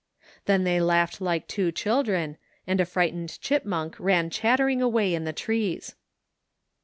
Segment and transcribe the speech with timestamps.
[0.45, 5.25] Then they laughed like two children, and a fright ened chipmunk ran chattering away in
[5.25, 5.93] the trees.